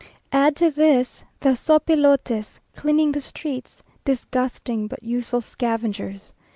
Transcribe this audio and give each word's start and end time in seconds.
Add 0.31 0.55
to 0.55 0.71
this, 0.71 1.23
the 1.41 1.55
sopilotes 1.55 2.59
cleaning 2.75 3.11
the 3.11 3.21
streets, 3.21 3.83
disgusting, 4.03 4.87
but 4.87 5.03
useful 5.03 5.41
scavengers. 5.41 6.33